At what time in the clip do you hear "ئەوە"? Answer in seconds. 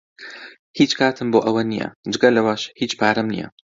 1.45-1.63